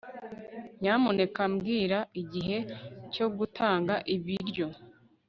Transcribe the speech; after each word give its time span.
Nyamuneka 0.81 1.41
mbwira 1.53 1.99
igihe 2.21 2.57
cyo 3.13 3.27
gutanga 3.37 3.93
ibiryo 4.15 4.67